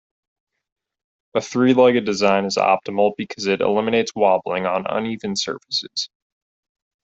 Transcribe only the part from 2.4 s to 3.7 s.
is optimal because it